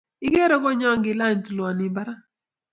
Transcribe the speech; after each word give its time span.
Igere 0.25 0.55
goinyon 0.63 0.95
ngilany 0.99 1.39
tulwoni 1.45 1.87
barak. 1.95 2.19